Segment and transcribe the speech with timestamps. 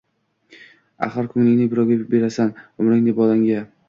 [1.07, 2.49] Axir, ko‘nglingni birovga berasan,
[2.85, 3.63] umringni − bolangga